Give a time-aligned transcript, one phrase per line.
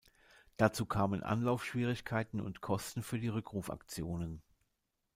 [0.57, 4.41] Dazu kamen Anlaufschwierigkeiten und Kosten für die Rückrufaktionen.